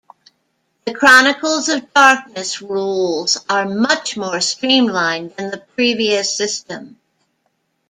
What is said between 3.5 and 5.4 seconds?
much more streamlined